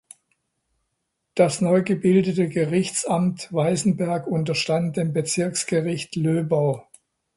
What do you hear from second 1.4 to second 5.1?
neu gebildete Gerichtsamt Weißenberg unterstand